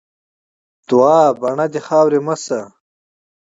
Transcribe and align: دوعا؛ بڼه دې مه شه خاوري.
دوعا؛ 0.87 1.19
بڼه 1.39 1.65
دې 1.73 1.79
مه 1.79 1.85
شه 1.85 1.85
خاوري. 1.87 2.19